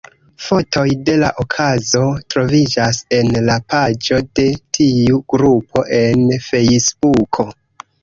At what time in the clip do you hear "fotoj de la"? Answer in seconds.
0.43-1.29